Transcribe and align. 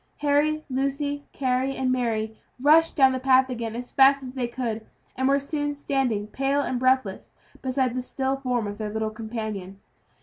Harry, 0.21 0.63
Lucy, 0.67 1.25
Carry, 1.31 1.75
and 1.75 1.91
Mary, 1.91 2.35
rushed 2.59 2.95
down 2.95 3.11
the 3.11 3.19
path 3.19 3.51
again 3.51 3.75
as 3.75 3.91
fast 3.91 4.23
as 4.23 4.31
they 4.31 4.47
could, 4.47 4.83
and 5.15 5.27
were 5.27 5.39
soon 5.39 5.75
standing 5.75 6.25
pale 6.25 6.61
and 6.61 6.79
breathless 6.79 7.33
beside 7.61 7.93
the 7.93 8.01
still 8.01 8.37
form 8.37 8.65
of 8.65 8.79
their 8.79 8.89
little 8.89 9.11
companion. 9.11 9.79